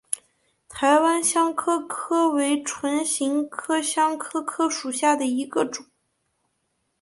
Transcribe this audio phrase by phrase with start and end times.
[0.67, 5.85] 台湾香科科为唇形科香科科属下的一个种。